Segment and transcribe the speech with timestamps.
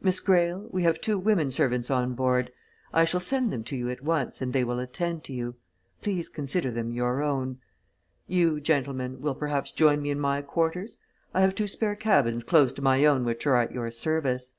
[0.00, 2.52] Miss Greyle, we have two women servants on board
[2.92, 5.56] I shall send them to you at once and they will attend to you
[6.00, 7.58] please consider them your own.
[8.28, 10.98] You, gentlemen, will perhaps join me in my quarters?
[11.34, 14.54] I have two spare cabins close to my own which are at your service."